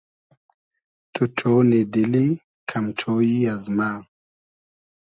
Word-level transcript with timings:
تو 1.13 1.23
ݖۉنی 1.37 1.81
دیلی 1.93 2.27
کئم 2.69 2.85
ݖۉیی 2.99 3.39
از 3.53 3.63
مۂ 3.77 3.89